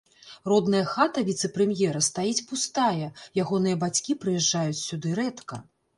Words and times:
Родная 0.51 0.79
хата 0.93 1.23
віцэ-прэм'ера 1.27 2.01
стаіць 2.09 2.45
пустая, 2.53 3.11
ягоныя 3.45 3.81
бацькі 3.85 4.19
прыязджаюць 4.25 4.83
сюды 4.87 5.09
рэдка. 5.21 5.55